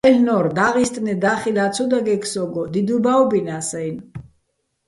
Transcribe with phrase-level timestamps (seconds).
[0.07, 4.05] აილ'ნორ: დაღისტნე და́ხილა́ ცო დაგეგ სო́გო, დიდუჲ ბა́ვბინას-აჲნო̆.